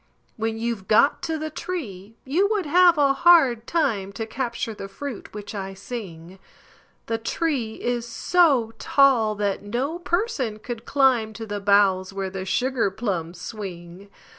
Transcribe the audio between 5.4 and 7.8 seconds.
I sing; The tree